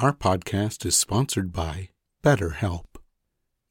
Our 0.00 0.14
podcast 0.14 0.86
is 0.86 0.96
sponsored 0.96 1.52
by 1.52 1.90
BetterHelp. 2.24 2.86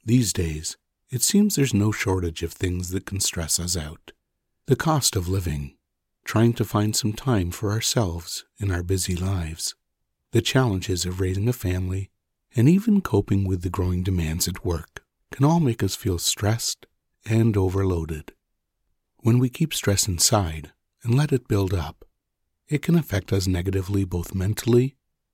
These 0.05 0.31
days, 0.31 0.77
it 1.09 1.23
seems 1.23 1.55
there's 1.55 1.73
no 1.73 1.91
shortage 1.91 2.43
of 2.43 2.53
things 2.53 2.89
that 2.89 3.07
can 3.07 3.19
stress 3.19 3.59
us 3.59 3.75
out 3.75 4.11
the 4.67 4.75
cost 4.75 5.15
of 5.15 5.27
living, 5.27 5.75
trying 6.25 6.53
to 6.53 6.63
find 6.63 6.95
some 6.95 7.13
time 7.13 7.49
for 7.49 7.71
ourselves 7.71 8.45
in 8.59 8.69
our 8.69 8.83
busy 8.83 9.15
lives, 9.15 9.73
the 10.31 10.39
challenges 10.39 11.03
of 11.03 11.19
raising 11.19 11.49
a 11.49 11.53
family, 11.53 12.11
and 12.55 12.69
even 12.69 13.01
coping 13.01 13.47
with 13.47 13.63
the 13.63 13.69
growing 13.71 14.03
demands 14.03 14.47
at 14.47 14.63
work 14.63 15.03
can 15.31 15.43
all 15.43 15.59
make 15.59 15.81
us 15.81 15.95
feel 15.95 16.19
stressed 16.19 16.85
and 17.25 17.57
overloaded. 17.57 18.33
When 19.21 19.39
we 19.39 19.49
keep 19.49 19.73
stress 19.73 20.07
inside 20.07 20.73
and 21.01 21.15
let 21.15 21.31
it 21.31 21.47
build 21.47 21.73
up, 21.73 22.05
it 22.67 22.83
can 22.83 22.95
affect 22.95 23.33
us 23.33 23.47
negatively 23.47 24.03
both 24.03 24.35
mentally 24.35 24.95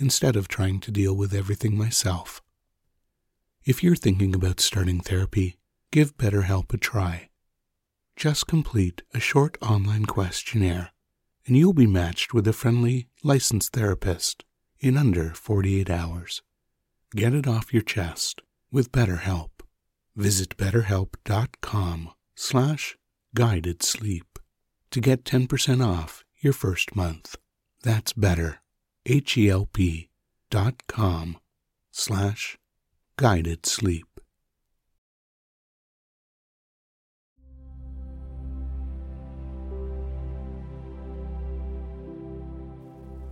instead 0.00 0.34
of 0.34 0.48
trying 0.48 0.80
to 0.80 0.90
deal 0.90 1.14
with 1.14 1.34
everything 1.34 1.76
myself. 1.76 2.42
If 3.64 3.82
you're 3.82 3.96
thinking 3.96 4.34
about 4.34 4.58
starting 4.58 5.00
therapy, 5.00 5.58
give 5.92 6.16
BetterHelp 6.16 6.72
a 6.72 6.78
try. 6.78 7.28
Just 8.16 8.46
complete 8.46 9.02
a 9.14 9.20
short 9.20 9.58
online 9.60 10.06
questionnaire, 10.06 10.90
and 11.46 11.56
you'll 11.56 11.74
be 11.74 11.86
matched 11.86 12.32
with 12.32 12.48
a 12.48 12.52
friendly, 12.52 13.08
licensed 13.22 13.72
therapist 13.72 14.44
in 14.78 14.96
under 14.96 15.34
48 15.34 15.90
hours. 15.90 16.42
Get 17.14 17.34
it 17.34 17.46
off 17.46 17.72
your 17.72 17.82
chest 17.82 18.42
with 18.72 18.92
BetterHelp. 18.92 19.50
Visit 20.16 20.56
betterhelp.com 20.56 22.10
slash 22.34 22.96
guided 23.34 23.82
sleep 23.82 24.38
to 24.90 25.00
get 25.00 25.24
10% 25.24 25.84
off 25.86 26.24
your 26.40 26.52
first 26.52 26.96
month. 26.96 27.36
That's 27.82 28.12
better, 28.12 28.59
H-E-L-P 29.06 30.10
dot 30.50 30.86
com 30.86 31.38
slash 31.90 32.58
guided 33.16 33.64
sleep. 33.64 34.06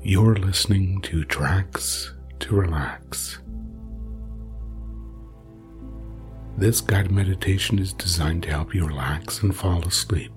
You're 0.03 0.37
listening 0.37 1.03
to 1.03 1.25
Tracks 1.25 2.15
to 2.41 2.55
Relax. 2.55 3.41
This 6.57 6.81
guided 6.81 7.13
meditation 7.13 7.79
is 7.79 7.93
designed 7.93 8.45
to 8.45 8.51
help 8.51 8.75
you 8.75 8.87
relax 8.87 9.43
and 9.43 9.55
fall 9.55 9.87
asleep. 9.87 10.33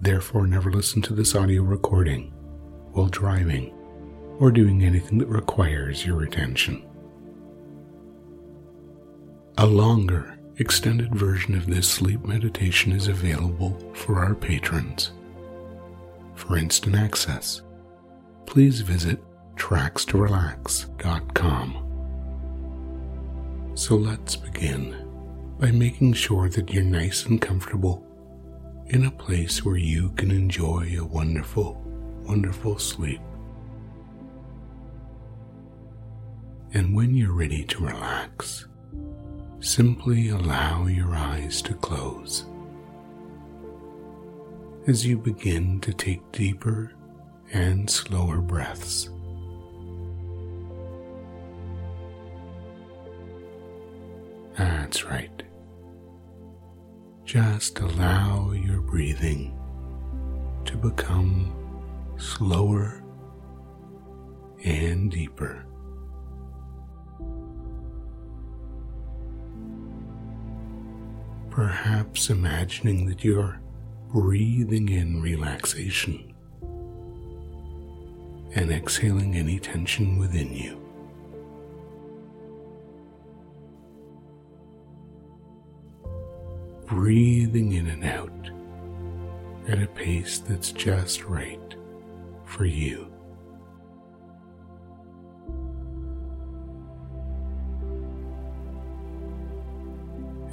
Therefore, 0.00 0.48
never 0.48 0.72
listen 0.72 1.02
to 1.02 1.14
this 1.14 1.36
audio 1.36 1.62
recording 1.62 2.32
while 2.92 3.06
driving 3.06 3.72
or 4.38 4.50
doing 4.50 4.84
anything 4.84 5.18
that 5.18 5.28
requires 5.28 6.06
your 6.06 6.22
attention. 6.22 6.84
A 9.58 9.66
longer, 9.66 10.38
extended 10.56 11.14
version 11.14 11.54
of 11.54 11.66
this 11.66 11.86
sleep 11.88 12.24
meditation 12.24 12.92
is 12.92 13.08
available 13.08 13.78
for 13.94 14.18
our 14.18 14.34
patrons. 14.34 15.12
For 16.34 16.56
instant 16.56 16.96
access, 16.96 17.60
please 18.46 18.80
visit 18.80 19.22
trackstorelax.com. 19.56 21.88
So 23.74 23.96
let's 23.96 24.36
begin 24.36 24.96
by 25.58 25.70
making 25.70 26.14
sure 26.14 26.48
that 26.48 26.72
you're 26.72 26.82
nice 26.82 27.26
and 27.26 27.40
comfortable 27.40 28.06
in 28.88 29.06
a 29.06 29.10
place 29.10 29.64
where 29.64 29.76
you 29.76 30.10
can 30.10 30.30
enjoy 30.30 30.94
a 30.98 31.04
wonderful, 31.04 31.80
wonderful 32.26 32.78
sleep. 32.78 33.20
And 36.74 36.94
when 36.94 37.14
you're 37.14 37.34
ready 37.34 37.64
to 37.64 37.84
relax, 37.84 38.66
simply 39.60 40.30
allow 40.30 40.86
your 40.86 41.14
eyes 41.14 41.60
to 41.62 41.74
close 41.74 42.46
as 44.86 45.06
you 45.06 45.18
begin 45.18 45.80
to 45.80 45.92
take 45.92 46.32
deeper 46.32 46.92
and 47.52 47.88
slower 47.88 48.40
breaths. 48.40 49.10
That's 54.56 55.04
right. 55.04 55.42
Just 57.24 57.78
allow 57.80 58.52
your 58.52 58.80
breathing 58.80 59.58
to 60.64 60.76
become 60.76 61.54
slower 62.18 63.02
and 64.64 65.10
deeper. 65.10 65.66
Perhaps 71.52 72.30
imagining 72.30 73.04
that 73.08 73.22
you're 73.22 73.60
breathing 74.10 74.88
in 74.88 75.20
relaxation 75.20 76.32
and 78.54 78.72
exhaling 78.72 79.34
any 79.36 79.58
tension 79.58 80.18
within 80.18 80.50
you. 80.54 80.80
Breathing 86.86 87.72
in 87.72 87.86
and 87.86 88.04
out 88.04 88.50
at 89.68 89.82
a 89.82 89.88
pace 89.88 90.38
that's 90.38 90.72
just 90.72 91.24
right 91.24 91.74
for 92.46 92.64
you. 92.64 93.11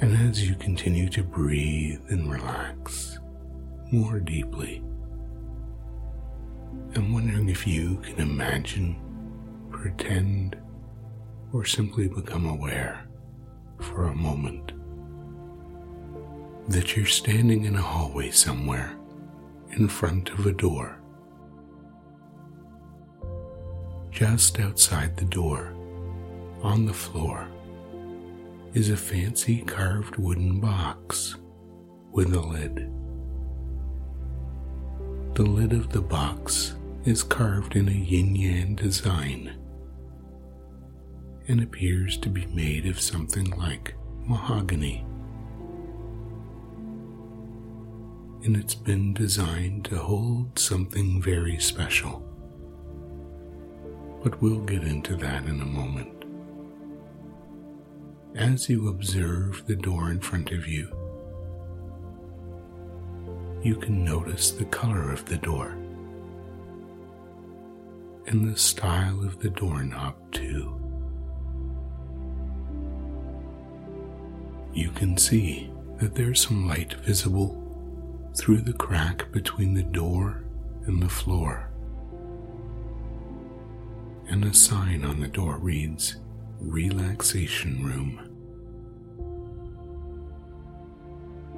And 0.00 0.16
as 0.28 0.48
you 0.48 0.54
continue 0.54 1.10
to 1.10 1.22
breathe 1.22 2.00
and 2.08 2.30
relax 2.30 3.18
more 3.92 4.18
deeply, 4.18 4.82
I'm 6.94 7.12
wondering 7.12 7.50
if 7.50 7.66
you 7.66 7.96
can 7.96 8.18
imagine, 8.18 8.96
pretend, 9.70 10.56
or 11.52 11.66
simply 11.66 12.08
become 12.08 12.46
aware 12.46 13.06
for 13.78 14.06
a 14.06 14.14
moment 14.14 14.72
that 16.68 16.96
you're 16.96 17.06
standing 17.06 17.64
in 17.64 17.76
a 17.76 17.82
hallway 17.82 18.30
somewhere 18.30 18.96
in 19.72 19.86
front 19.86 20.30
of 20.30 20.46
a 20.46 20.52
door. 20.52 20.96
Just 24.10 24.58
outside 24.60 25.16
the 25.16 25.24
door, 25.26 25.74
on 26.62 26.86
the 26.86 26.92
floor, 26.92 27.48
is 28.74 28.90
a 28.90 28.96
fancy 28.96 29.62
carved 29.62 30.16
wooden 30.16 30.60
box 30.60 31.36
with 32.12 32.34
a 32.34 32.40
lid. 32.40 32.90
The 35.34 35.42
lid 35.42 35.72
of 35.72 35.90
the 35.90 36.00
box 36.00 36.74
is 37.04 37.22
carved 37.22 37.76
in 37.76 37.88
a 37.88 37.92
yin 37.92 38.36
yang 38.36 38.74
design 38.76 39.56
and 41.48 41.62
appears 41.62 42.16
to 42.18 42.28
be 42.28 42.46
made 42.46 42.86
of 42.86 43.00
something 43.00 43.50
like 43.50 43.94
mahogany. 44.26 45.04
And 48.44 48.56
it's 48.56 48.74
been 48.74 49.14
designed 49.14 49.84
to 49.86 49.98
hold 49.98 50.58
something 50.58 51.20
very 51.20 51.58
special 51.58 52.30
but 54.22 54.40
we'll 54.42 54.60
get 54.60 54.82
into 54.82 55.16
that 55.16 55.44
in 55.44 55.60
a 55.60 55.66
moment. 55.66 56.19
As 58.36 58.68
you 58.68 58.88
observe 58.88 59.66
the 59.66 59.74
door 59.74 60.10
in 60.10 60.20
front 60.20 60.52
of 60.52 60.68
you, 60.68 60.88
you 63.60 63.74
can 63.74 64.04
notice 64.04 64.52
the 64.52 64.64
color 64.66 65.10
of 65.10 65.24
the 65.24 65.36
door 65.36 65.76
and 68.26 68.48
the 68.48 68.56
style 68.56 69.24
of 69.24 69.40
the 69.40 69.50
doorknob, 69.50 70.14
too. 70.30 70.80
You 74.72 74.90
can 74.92 75.16
see 75.16 75.68
that 75.98 76.14
there's 76.14 76.46
some 76.46 76.68
light 76.68 76.94
visible 77.02 77.56
through 78.36 78.60
the 78.60 78.72
crack 78.72 79.32
between 79.32 79.74
the 79.74 79.82
door 79.82 80.44
and 80.86 81.02
the 81.02 81.08
floor. 81.08 81.68
And 84.28 84.44
a 84.44 84.54
sign 84.54 85.04
on 85.04 85.18
the 85.18 85.26
door 85.26 85.58
reads 85.58 86.16
Relaxation 86.60 87.82
Room. 87.82 88.20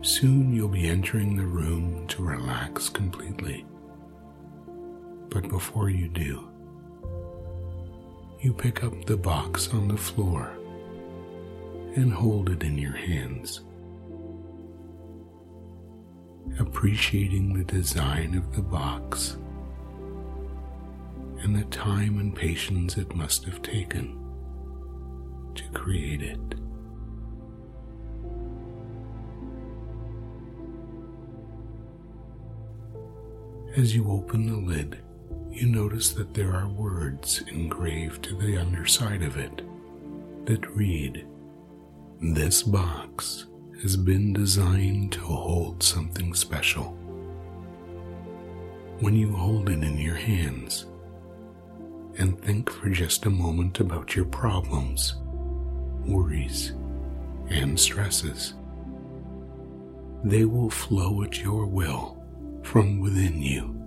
Soon 0.00 0.54
you'll 0.54 0.69
be 0.69 0.88
entering 0.88 1.37
the 1.37 1.44
room 1.44 2.06
to 2.06 2.22
relax 2.22 2.88
completely. 2.88 3.66
But 5.28 5.49
before 5.49 5.90
you 5.90 6.08
do, 6.08 6.49
you 8.40 8.52
pick 8.52 8.84
up 8.84 9.04
the 9.04 9.16
box 9.16 9.69
on 9.75 9.88
the 9.88 9.96
floor 9.96 10.52
and 11.96 12.12
hold 12.12 12.48
it 12.48 12.62
in 12.62 12.78
your 12.78 12.93
hands. 12.93 13.62
Appreciating 16.60 17.55
the 17.55 17.64
design 17.64 18.37
of 18.37 18.55
the 18.55 18.62
box 18.62 19.37
and 21.40 21.56
the 21.56 21.64
time 21.64 22.20
and 22.20 22.34
patience 22.34 22.96
it 22.96 23.16
must 23.16 23.44
have 23.44 23.62
taken 23.62 24.21
to 25.56 25.69
create 25.70 26.22
it. 26.22 26.38
As 33.76 33.94
you 33.94 34.10
open 34.10 34.46
the 34.46 34.56
lid, 34.56 34.99
you 35.50 35.66
notice 35.66 36.10
that 36.12 36.34
there 36.34 36.52
are 36.52 36.69
words 36.69 37.43
engraved 37.50 38.22
to 38.25 38.34
the 38.34 38.58
underside 38.58 39.22
of 39.22 39.37
it 39.38 39.62
that 40.44 40.76
read, 40.76 41.26
This 42.20 42.62
box 42.62 43.46
has 43.81 43.96
been 43.96 44.32
designed 44.32 45.12
to 45.12 45.20
hold 45.20 45.82
something 45.82 46.34
special. 46.34 46.96
When 49.00 49.16
you 49.16 49.32
hold 49.32 49.70
it 49.70 49.82
in 49.82 49.98
your 49.98 50.16
hands 50.16 50.87
and 52.19 52.40
think 52.40 52.70
for 52.70 52.90
just 52.90 53.26
a 53.26 53.31
moment 53.31 53.81
about 53.81 54.14
your 54.14 54.26
problems, 54.26 55.14
worries, 56.06 56.72
and 57.49 57.78
stresses, 57.78 58.54
they 60.25 60.44
will 60.44 60.70
flow 60.70 61.22
at 61.22 61.43
your 61.43 61.66
will 61.66 62.22
from 62.62 63.00
within 63.00 63.43
you 63.43 63.78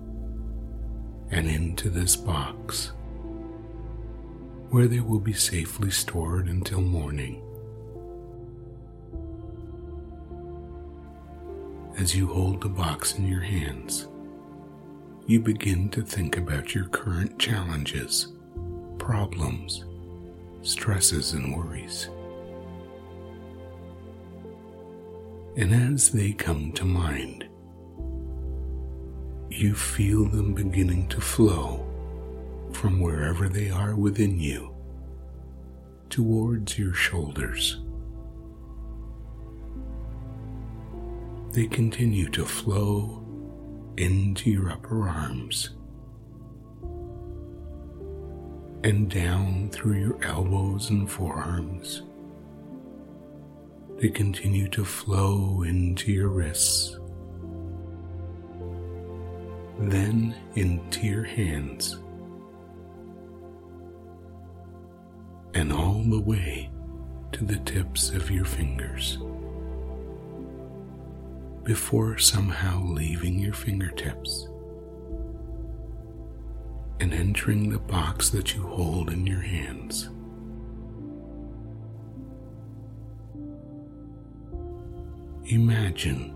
and 1.32 1.48
into 1.48 1.90
this 1.90 2.16
box, 2.16 2.92
where 4.70 4.88
they 4.88 5.00
will 5.00 5.20
be 5.20 5.34
safely 5.34 5.90
stored 5.90 6.48
until 6.48 6.82
morning. 6.82 7.42
As 11.98 12.16
you 12.16 12.28
hold 12.28 12.62
the 12.62 12.70
box 12.70 13.18
in 13.18 13.26
your 13.26 13.42
hands, 13.42 14.08
you 15.28 15.40
begin 15.40 15.90
to 15.90 16.02
think 16.04 16.38
about 16.38 16.76
your 16.76 16.86
current 16.86 17.40
challenges, 17.40 18.34
problems, 19.00 19.86
stresses, 20.66 21.34
and 21.34 21.56
worries. 21.56 22.10
And 25.58 25.74
as 25.74 26.10
they 26.10 26.34
come 26.34 26.72
to 26.74 26.84
mind, 26.84 27.48
you 29.50 29.74
feel 29.74 30.26
them 30.26 30.54
beginning 30.54 31.08
to 31.10 31.22
flow 31.22 31.86
from 32.74 33.00
wherever 33.00 33.48
they 33.48 33.70
are 33.70 33.96
within 33.96 34.38
you 34.38 34.76
towards 36.10 36.78
your 36.78 36.94
shoulders. 36.94 37.80
They 41.52 41.68
continue 41.68 42.30
to 42.32 42.44
flow 42.44 43.26
into 43.96 44.52
your 44.52 44.72
upper 44.72 45.08
arms 45.08 45.75
and 48.86 49.10
down 49.10 49.68
through 49.72 49.96
your 49.96 50.24
elbows 50.24 50.92
and 50.92 51.10
forearms. 51.10 52.04
They 53.98 54.10
continue 54.10 54.68
to 54.70 54.86
flow 54.86 55.64
into 55.64 56.12
your 56.12 56.30
wrists. 56.30 57.00
Then 59.80 60.36
into 60.54 61.08
your 61.08 61.24
hands, 61.24 61.98
and 65.56 65.74
all 65.74 66.04
the 66.08 66.22
way 66.22 66.70
to 67.32 67.44
the 67.44 67.58
tips 67.58 68.12
of 68.12 68.30
your 68.30 68.46
fingers. 68.46 69.18
Before 71.64 72.20
somehow 72.20 72.84
leaving 72.86 73.40
your 73.40 73.54
fingertips 73.54 74.48
and 77.00 77.14
entering 77.14 77.70
the 77.70 77.80
box 77.80 78.30
that 78.30 78.56
you 78.56 78.64
hold 78.64 79.10
in 79.10 79.28
your 79.28 79.42
hands. 79.42 80.10
Imagine 85.48 86.34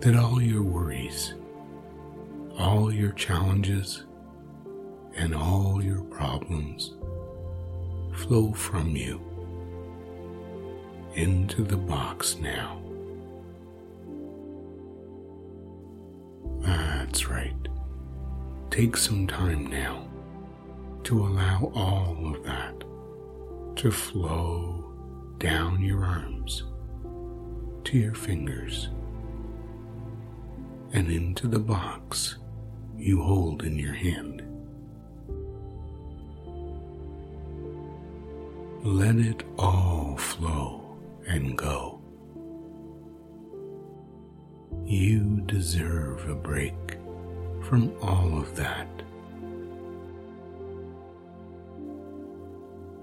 that 0.00 0.16
all 0.16 0.42
your 0.42 0.62
worries 0.62 1.34
all 2.58 2.92
your 2.92 3.12
challenges 3.12 4.04
and 5.16 5.34
all 5.34 5.82
your 5.82 6.02
problems 6.04 6.94
flow 8.14 8.52
from 8.52 8.94
you 8.94 9.20
into 11.14 11.62
the 11.62 11.76
box 11.76 12.36
now. 12.36 12.80
That's 16.60 17.28
right. 17.28 17.61
Take 18.72 18.96
some 18.96 19.26
time 19.26 19.66
now 19.66 20.08
to 21.04 21.26
allow 21.26 21.70
all 21.74 22.34
of 22.34 22.42
that 22.44 22.84
to 23.76 23.92
flow 23.92 24.94
down 25.36 25.82
your 25.82 26.02
arms 26.02 26.64
to 27.84 27.98
your 27.98 28.14
fingers 28.14 28.88
and 30.94 31.10
into 31.10 31.48
the 31.48 31.58
box 31.58 32.38
you 32.96 33.22
hold 33.22 33.62
in 33.62 33.78
your 33.78 33.92
hand. 33.92 34.42
Let 38.82 39.16
it 39.16 39.44
all 39.58 40.16
flow 40.16 40.96
and 41.28 41.58
go. 41.58 42.00
You 44.86 45.42
deserve 45.44 46.26
a 46.26 46.34
break 46.34 46.81
from 47.68 47.92
all 48.02 48.38
of 48.38 48.54
that. 48.56 48.88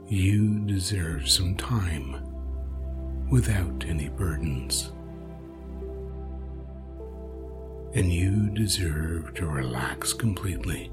You 0.08 0.60
deserve 0.60 1.30
some 1.30 1.56
time 1.56 2.26
without 3.30 3.86
any 3.88 4.10
burdens 4.10 4.92
and 7.94 8.14
you 8.14 8.50
deserve 8.52 9.34
to 9.34 9.48
relax 9.48 10.14
completely 10.14 10.92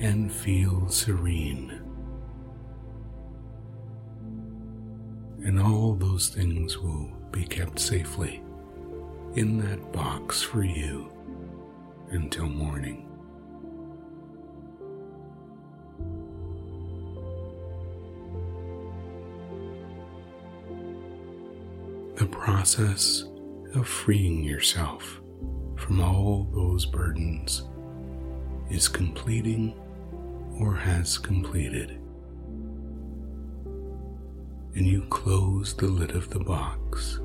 and 0.00 0.32
feel 0.32 0.88
serene. 0.88 1.80
And 5.44 5.60
all 5.60 5.94
those 5.94 6.28
things 6.28 6.78
will 6.78 7.10
be 7.30 7.44
kept 7.44 7.78
safely 7.78 8.42
in 9.34 9.58
that 9.58 9.92
box 9.92 10.42
for 10.42 10.64
you 10.64 11.10
until 12.10 12.48
morning. 12.48 13.06
The 22.16 22.26
process 22.26 23.24
of 23.74 23.86
freeing 23.86 24.42
yourself 24.42 25.20
from 25.76 26.00
all 26.00 26.48
those 26.52 26.84
burdens 26.84 27.68
is 28.68 28.88
completing 28.88 29.74
or 30.58 30.74
has 30.74 31.18
completed. 31.18 32.00
And 34.74 34.86
you 34.86 35.06
close 35.08 35.74
the 35.74 35.86
lid 35.86 36.10
of 36.10 36.30
the 36.30 36.40
box 36.40 37.20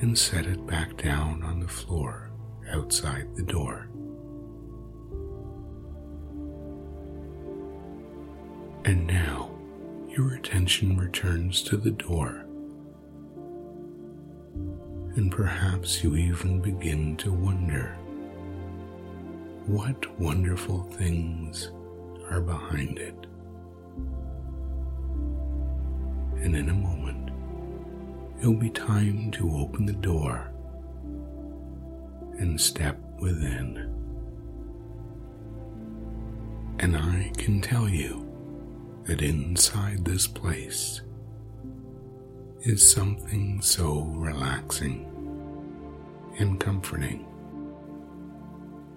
and 0.00 0.18
set 0.18 0.46
it 0.46 0.66
back 0.66 0.96
down 0.96 1.42
on 1.42 1.60
the 1.60 1.68
floor 1.68 2.30
outside 2.70 3.34
the 3.34 3.42
door. 3.42 3.88
And 8.84 9.06
now 9.06 9.50
your 10.08 10.34
attention 10.34 10.96
returns 10.96 11.62
to 11.64 11.76
the 11.76 11.90
door. 11.90 12.44
And 15.16 15.32
perhaps 15.32 16.04
you 16.04 16.14
even 16.16 16.60
begin 16.60 17.16
to 17.18 17.32
wonder 17.32 17.96
what 19.66 20.20
wonderful 20.20 20.82
things 20.92 21.72
are 22.30 22.40
behind 22.40 22.98
it. 22.98 23.26
And 26.42 26.54
in 26.54 26.68
a 26.68 26.74
moment, 26.74 27.15
it'll 28.40 28.54
be 28.54 28.70
time 28.70 29.30
to 29.32 29.56
open 29.56 29.86
the 29.86 29.92
door 29.92 30.50
and 32.38 32.60
step 32.60 32.98
within. 33.18 33.92
And 36.78 36.96
I 36.96 37.32
can 37.36 37.60
tell 37.60 37.88
you 37.88 38.26
that 39.04 39.22
inside 39.22 40.04
this 40.04 40.26
place 40.26 41.00
is 42.60 42.90
something 42.90 43.62
so 43.62 44.02
relaxing 44.14 45.10
and 46.38 46.60
comforting 46.60 47.24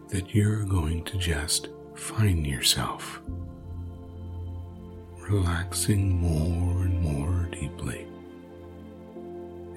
that 0.09 0.33
you're 0.33 0.65
going 0.65 1.03
to 1.05 1.17
just 1.17 1.69
find 1.93 2.45
yourself 2.45 3.21
relaxing 5.29 6.19
more 6.19 6.83
and 6.83 6.99
more 6.99 7.47
deeply 7.51 8.08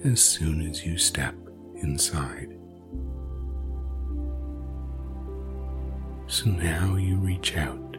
as 0.04 0.20
soon 0.20 0.68
as 0.68 0.84
you 0.84 0.98
step 0.98 1.34
inside. 1.76 2.58
So 6.26 6.46
now 6.50 6.96
you 6.96 7.16
reach 7.16 7.56
out 7.56 7.96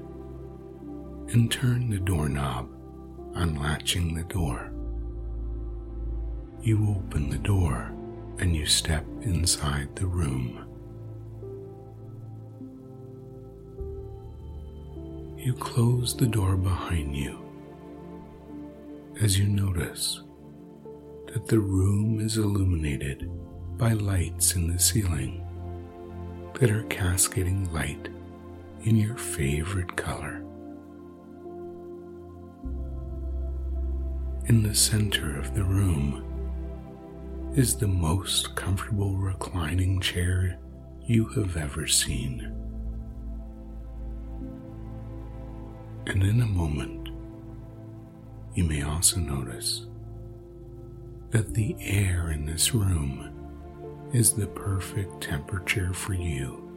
and 1.30 1.52
turn 1.52 1.90
the 1.90 2.00
doorknob, 2.00 2.68
unlatching 3.36 4.16
the 4.16 4.24
door. 4.24 4.72
You 6.62 6.96
open 6.98 7.30
the 7.30 7.38
door 7.38 7.94
and 8.40 8.56
you 8.56 8.66
step 8.66 9.06
inside 9.22 9.96
the 9.96 10.08
room. 10.08 10.66
You 15.38 15.54
close 15.54 16.16
the 16.16 16.28
door 16.28 16.58
behind 16.58 17.16
you 17.16 17.40
as 19.22 19.38
you 19.38 19.46
notice 19.46 20.23
that 21.34 21.48
the 21.48 21.60
room 21.60 22.20
is 22.20 22.38
illuminated 22.38 23.28
by 23.76 23.94
lights 23.94 24.54
in 24.54 24.72
the 24.72 24.78
ceiling 24.78 25.44
that 26.60 26.70
are 26.70 26.84
cascading 26.84 27.74
light 27.74 28.08
in 28.84 28.96
your 28.96 29.18
favorite 29.18 29.96
color. 29.96 30.46
In 34.46 34.62
the 34.62 34.76
center 34.76 35.40
of 35.40 35.56
the 35.56 35.64
room 35.64 36.24
is 37.56 37.78
the 37.78 37.88
most 37.88 38.56
comfortable 38.56 39.18
reclining 39.18 40.00
chair 40.00 40.60
you 41.02 41.26
have 41.30 41.58
ever 41.58 41.88
seen. 41.88 42.42
And 46.06 46.22
in 46.22 46.42
a 46.42 46.46
moment, 46.46 47.10
you 48.54 48.66
may 48.66 48.84
also 48.84 49.20
notice 49.20 49.88
that 51.34 51.56
the 51.56 51.76
air 51.80 52.30
in 52.30 52.46
this 52.46 52.76
room 52.76 53.32
is 54.14 54.34
the 54.34 54.46
perfect 54.46 55.20
temperature 55.20 55.92
for 55.92 56.14
you 56.14 56.72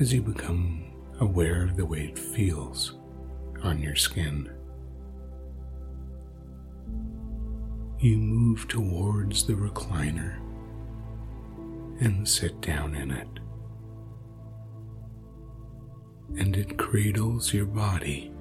as 0.00 0.12
you 0.12 0.20
become 0.20 0.82
aware 1.20 1.62
of 1.62 1.76
the 1.76 1.86
way 1.86 2.00
it 2.00 2.18
feels 2.18 2.96
on 3.62 3.80
your 3.80 3.94
skin. 3.94 4.50
You 8.00 8.16
move 8.16 8.66
towards 8.66 9.46
the 9.46 9.54
recliner 9.54 10.34
and 12.00 12.28
sit 12.28 12.60
down 12.60 12.96
in 12.96 13.12
it. 13.12 13.28
And 16.36 16.56
it 16.56 16.76
cradles 16.76 17.54
your 17.54 17.66
body 17.66 18.32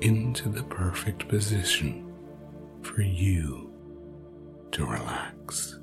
into 0.00 0.48
the 0.48 0.62
perfect 0.62 1.26
position 1.28 2.07
for 2.82 3.02
you 3.02 3.72
to 4.72 4.84
relax. 4.84 5.78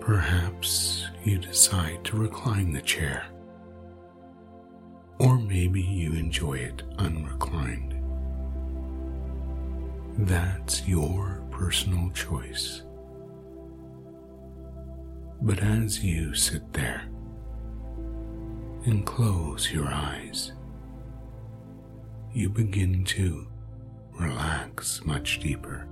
Perhaps 0.00 1.06
you 1.24 1.38
decide 1.38 2.02
to 2.04 2.16
recline 2.16 2.72
the 2.72 2.82
chair, 2.82 3.24
or 5.18 5.38
maybe 5.38 5.80
you 5.80 6.12
enjoy 6.14 6.54
it 6.54 6.82
unreclined. 6.98 7.94
That's 10.18 10.86
your 10.86 11.42
personal 11.50 12.10
choice. 12.10 12.82
But 15.40 15.60
as 15.62 16.04
you 16.04 16.34
sit 16.34 16.72
there 16.72 17.02
and 18.84 19.06
close 19.06 19.72
your 19.72 19.86
eyes, 19.86 20.52
you 22.34 22.48
begin 22.48 23.04
to 23.04 23.46
relax 24.18 25.04
much 25.04 25.40
deeper. 25.40 25.86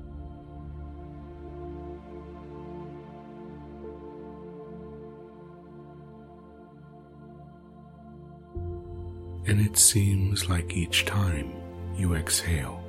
and 9.51 9.61
it 9.61 9.77
seems 9.77 10.49
like 10.49 10.77
each 10.77 11.05
time 11.07 11.53
you 11.97 12.15
exhale, 12.15 12.85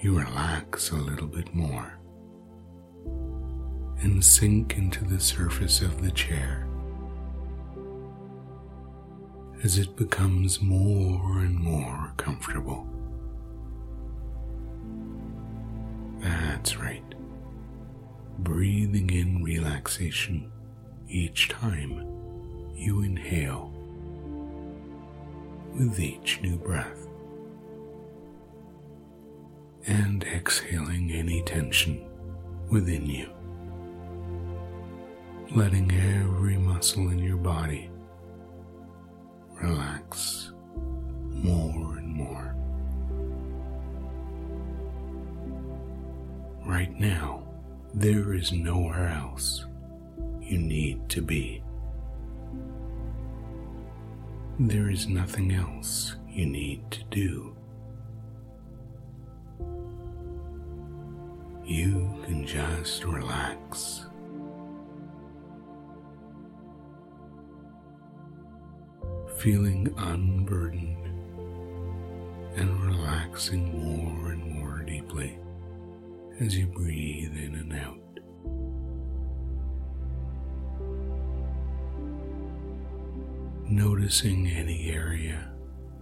you 0.00 0.18
relax 0.18 0.90
a 0.90 0.96
little 0.96 1.28
bit 1.28 1.54
more 1.54 1.96
and 4.00 4.24
sink 4.24 4.76
into 4.76 5.04
the 5.04 5.20
surface 5.20 5.80
of 5.80 6.02
the 6.02 6.10
chair 6.10 6.67
as 9.62 9.78
it 9.78 9.96
becomes 9.96 10.62
more 10.62 11.40
and 11.40 11.58
more 11.58 12.12
comfortable. 12.16 12.86
That's 16.20 16.76
right. 16.76 17.02
Breathing 18.38 19.10
in 19.10 19.42
relaxation 19.42 20.52
each 21.08 21.48
time 21.48 22.06
you 22.74 23.02
inhale 23.02 23.72
with 25.74 25.98
each 25.98 26.40
new 26.40 26.56
breath. 26.56 27.06
And 29.86 30.22
exhaling 30.24 31.10
any 31.10 31.42
tension 31.42 32.06
within 32.70 33.06
you. 33.06 33.30
Letting 35.56 35.90
every 35.90 36.58
muscle 36.58 37.08
in 37.08 37.18
your 37.20 37.38
body 37.38 37.87
relax 39.60 40.52
more 41.30 41.98
and 41.98 42.14
more. 42.14 42.54
Right 46.64 46.98
now, 46.98 47.44
there 47.94 48.34
is 48.34 48.52
nowhere 48.52 49.08
else 49.08 49.64
you 50.40 50.58
need 50.58 51.08
to 51.08 51.22
be. 51.22 51.62
There 54.58 54.90
is 54.90 55.06
nothing 55.06 55.52
else 55.52 56.16
you 56.28 56.46
need 56.46 56.90
to 56.90 57.04
do. 57.04 57.56
You 61.64 62.14
can 62.24 62.46
just 62.46 63.04
relax. 63.04 64.07
Feeling 69.38 69.94
unburdened 69.96 70.96
and 72.56 72.84
relaxing 72.84 73.78
more 73.82 74.32
and 74.32 74.44
more 74.44 74.82
deeply 74.82 75.38
as 76.40 76.56
you 76.56 76.66
breathe 76.66 77.36
in 77.36 77.54
and 77.54 77.72
out. 77.72 77.98
noticing 83.70 84.46
any 84.46 84.90
area 84.90 85.50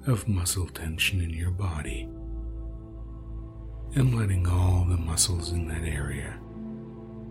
of 0.07 0.29
muscle 0.29 0.69
tension 0.69 1.21
in 1.21 1.31
your 1.31 1.51
body 1.51 2.09
and 3.97 4.17
letting 4.17 4.47
all 4.47 4.85
the 4.89 4.97
muscles 4.97 5.51
in 5.51 5.67
that 5.67 5.83
area 5.83 6.39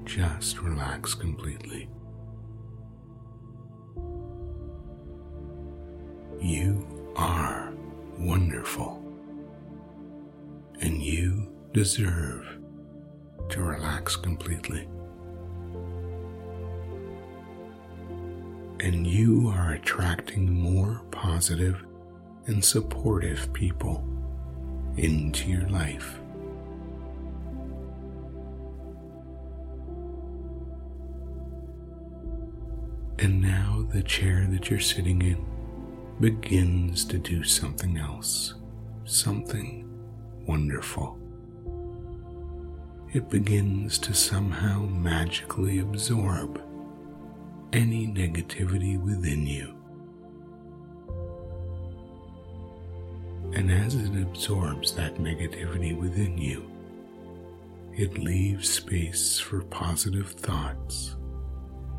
just 0.03 0.59
relax 0.61 1.13
completely. 1.13 1.87
You 6.39 7.13
are 7.15 7.73
wonderful 8.17 9.01
and 10.81 11.01
you 11.01 11.47
deserve 11.73 12.57
to 13.49 13.61
relax 13.61 14.15
completely. 14.15 14.87
and 18.85 19.07
you 19.07 19.47
are 19.49 19.71
attracting 19.71 20.51
more 20.51 21.01
positive 21.09 21.83
and 22.45 22.63
supportive 22.63 23.51
people 23.51 24.07
into 24.97 25.49
your 25.49 25.67
life. 25.69 26.19
And 33.17 33.41
now 33.41 33.87
the 33.91 34.03
chair 34.03 34.45
that 34.51 34.69
you're 34.69 34.79
sitting 34.79 35.21
in 35.21 35.43
begins 36.19 37.03
to 37.05 37.17
do 37.17 37.43
something 37.43 37.97
else, 37.97 38.53
something 39.03 39.89
wonderful. 40.47 41.19
It 43.13 43.29
begins 43.29 43.97
to 43.99 44.13
somehow 44.13 44.81
magically 44.81 45.79
absorb 45.79 46.61
any 47.73 48.07
negativity 48.07 48.97
within 48.97 49.45
you. 49.45 49.75
And 53.53 53.69
as 53.71 53.95
it 53.95 54.21
absorbs 54.21 54.93
that 54.95 55.15
negativity 55.15 55.97
within 55.97 56.37
you, 56.37 56.69
it 57.93 58.17
leaves 58.17 58.69
space 58.69 59.39
for 59.39 59.61
positive 59.63 60.31
thoughts, 60.31 61.15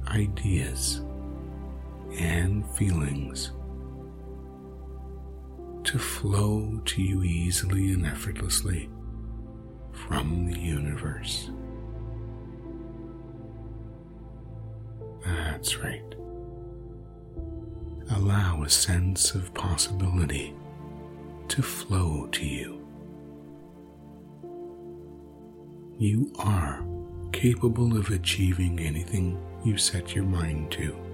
ideas, 0.09 1.03
and 2.19 2.67
feelings 2.71 3.53
to 5.87 6.01
flow 6.01 6.81
to 6.85 7.01
you 7.01 7.23
easily 7.23 7.93
and 7.93 8.05
effortlessly 8.05 8.91
from 9.93 10.51
the 10.51 10.59
universe. 10.59 11.49
That's 15.25 15.77
right. 15.79 16.03
Allow 18.11 18.65
a 18.65 18.69
sense 18.69 19.35
of 19.37 19.55
possibility 19.55 20.55
to 21.49 21.63
flow 21.63 22.27
to 22.33 22.45
you. 22.45 22.85
You 25.99 26.33
are 26.41 26.85
capable 27.33 27.97
of 27.97 28.11
achieving 28.11 28.81
anything 28.81 29.41
you 29.65 29.79
set 29.79 30.17
your 30.17 30.25
mind 30.25 30.73
to. 30.73 31.06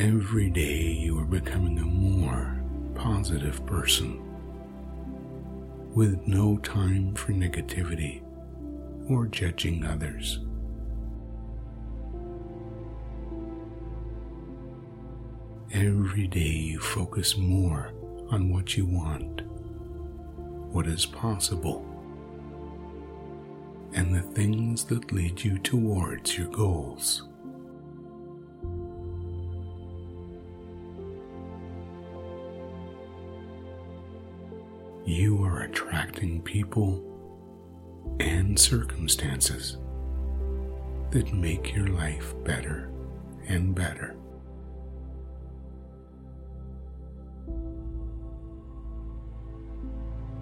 Every 0.00 0.48
day 0.48 0.80
you 0.80 1.18
are 1.18 1.26
becoming 1.26 1.78
a 1.78 1.84
more 1.84 2.64
positive 2.94 3.66
person 3.66 4.18
with 5.94 6.26
no 6.26 6.56
time 6.56 7.14
for 7.14 7.32
negativity 7.32 8.22
or 9.10 9.26
judging 9.26 9.84
others. 9.84 10.38
Every 15.70 16.26
day 16.28 16.48
you 16.48 16.80
focus 16.80 17.36
more 17.36 17.92
on 18.30 18.50
what 18.50 18.78
you 18.78 18.86
want, 18.86 19.42
what 20.72 20.86
is 20.86 21.04
possible, 21.04 21.84
and 23.92 24.14
the 24.14 24.22
things 24.22 24.82
that 24.84 25.12
lead 25.12 25.44
you 25.44 25.58
towards 25.58 26.38
your 26.38 26.48
goals. 26.48 27.29
You 35.10 35.42
are 35.42 35.62
attracting 35.62 36.40
people 36.42 37.04
and 38.20 38.56
circumstances 38.56 39.76
that 41.10 41.34
make 41.34 41.74
your 41.74 41.88
life 41.88 42.32
better 42.44 42.92
and 43.48 43.74
better. 43.74 44.14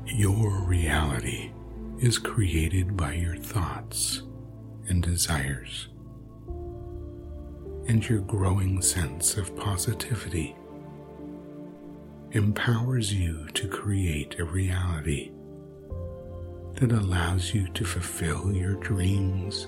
Your 0.04 0.62
reality 0.66 1.50
is 1.98 2.18
created 2.18 2.94
by 2.94 3.14
your 3.14 3.36
thoughts 3.36 4.20
and 4.86 5.02
desires, 5.02 5.88
and 7.86 8.06
your 8.06 8.20
growing 8.20 8.82
sense 8.82 9.38
of 9.38 9.56
positivity 9.56 10.54
empowers 12.32 13.12
you 13.14 13.46
to 13.54 13.66
create 13.68 14.38
a 14.38 14.44
reality 14.44 15.30
that 16.74 16.92
allows 16.92 17.54
you 17.54 17.66
to 17.68 17.84
fulfill 17.84 18.52
your 18.52 18.74
dreams 18.74 19.66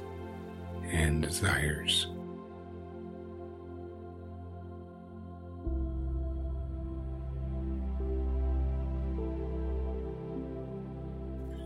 and 0.85 1.23
desires. 1.23 2.09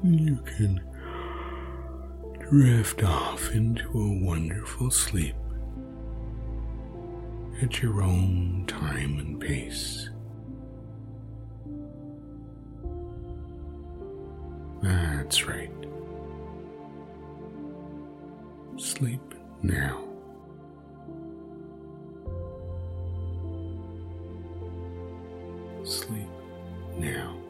You 0.04 0.38
can 0.44 0.80
drift 2.50 3.02
off 3.02 3.50
into 3.52 3.88
a 3.88 4.24
wonderful 4.24 4.90
sleep 4.90 5.34
at 7.62 7.82
your 7.82 8.02
own 8.02 8.64
time 8.68 9.18
and 9.18 9.40
pace. 9.40 10.10
That's 14.84 15.46
right. 15.46 15.70
Sleep 18.76 19.34
now. 19.62 20.04
Sleep 25.84 26.28
now. 26.98 27.43